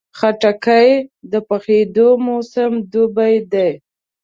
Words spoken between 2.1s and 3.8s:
موسم دوبی دی.